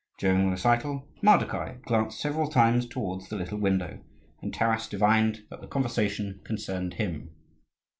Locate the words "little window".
3.35-3.99